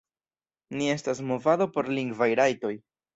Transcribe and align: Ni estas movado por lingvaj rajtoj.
Ni 0.77 0.87
estas 0.93 1.21
movado 1.31 1.67
por 1.75 1.91
lingvaj 1.99 2.29
rajtoj. 2.41 2.73